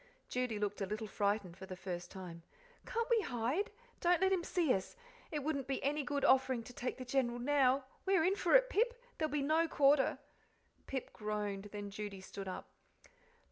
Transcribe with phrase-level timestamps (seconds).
[0.29, 2.41] Judy looked a little frightened for the first time.
[2.87, 3.69] "Can't we hide?
[3.99, 4.95] Don't let him see us.
[5.29, 7.83] It wouldn't be any good offering to take the General now.
[8.07, 10.17] We're in for it now, Pip there'll be no quarter."
[10.87, 12.67] Pip groaned; then Judy stood up.